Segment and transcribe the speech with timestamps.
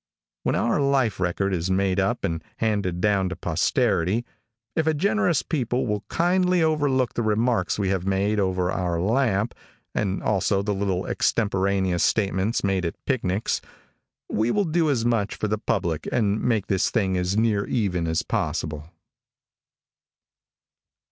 [0.41, 4.25] When our life record is made up and handed down to posterity,
[4.75, 9.53] if a generous people will kindly overlook the remarks we have made over our lamp,
[9.93, 13.61] and also the little extemporaneous statements made at picnics,
[14.27, 18.07] we will do as much for the public and make this thing as near even
[18.07, 18.89] as possible.